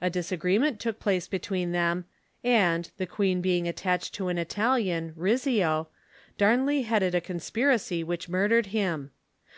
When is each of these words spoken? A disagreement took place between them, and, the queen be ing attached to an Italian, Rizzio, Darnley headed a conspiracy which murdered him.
A 0.00 0.08
disagreement 0.08 0.80
took 0.80 0.98
place 0.98 1.28
between 1.28 1.72
them, 1.72 2.06
and, 2.42 2.90
the 2.96 3.04
queen 3.06 3.42
be 3.42 3.58
ing 3.58 3.68
attached 3.68 4.14
to 4.14 4.28
an 4.28 4.38
Italian, 4.38 5.12
Rizzio, 5.14 5.88
Darnley 6.38 6.84
headed 6.84 7.14
a 7.14 7.20
conspiracy 7.20 8.02
which 8.02 8.26
murdered 8.26 8.68
him. 8.68 9.10